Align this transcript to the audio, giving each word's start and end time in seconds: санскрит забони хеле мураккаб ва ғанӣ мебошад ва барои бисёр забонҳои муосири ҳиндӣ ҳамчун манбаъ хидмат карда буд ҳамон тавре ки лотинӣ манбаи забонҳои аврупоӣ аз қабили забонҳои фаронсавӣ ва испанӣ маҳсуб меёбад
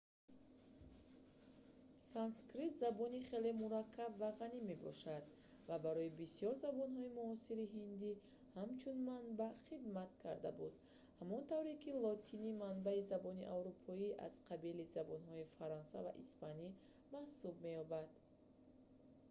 санскрит 2.11 2.71
забони 2.83 3.19
хеле 3.31 3.49
мураккаб 3.59 4.11
ва 4.21 4.29
ғанӣ 4.39 4.59
мебошад 4.69 5.23
ва 5.67 5.75
барои 5.85 6.11
бисёр 6.19 6.53
забонҳои 6.65 7.13
муосири 7.19 7.71
ҳиндӣ 7.75 8.11
ҳамчун 8.59 8.97
манбаъ 9.09 9.49
хидмат 9.67 10.11
карда 10.23 10.51
буд 10.59 10.73
ҳамон 11.19 11.41
тавре 11.51 11.73
ки 11.83 11.91
лотинӣ 12.05 12.51
манбаи 12.63 13.07
забонҳои 13.11 13.51
аврупоӣ 13.55 14.09
аз 14.27 14.33
қабили 14.49 14.83
забонҳои 14.95 15.49
фаронсавӣ 15.55 16.07
ва 16.09 16.13
испанӣ 16.25 16.67
маҳсуб 17.13 17.55
меёбад 17.65 18.09